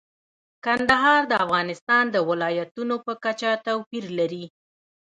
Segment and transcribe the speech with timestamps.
[0.65, 4.45] کندهار د افغانستان د ولایاتو په کچه توپیر لري.